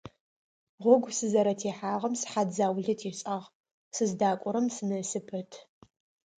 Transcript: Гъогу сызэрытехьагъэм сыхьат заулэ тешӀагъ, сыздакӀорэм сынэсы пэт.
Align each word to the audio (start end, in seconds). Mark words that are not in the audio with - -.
Гъогу 0.83 1.11
сызэрытехьагъэм 1.17 2.13
сыхьат 2.21 2.47
заулэ 2.55 2.95
тешӀагъ, 2.99 3.45
сыздакӀорэм 3.95 4.67
сынэсы 4.75 5.19
пэт. 5.27 5.51